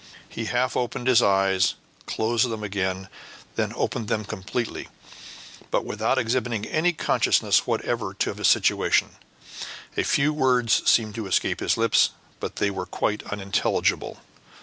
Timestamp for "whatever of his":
7.67-8.47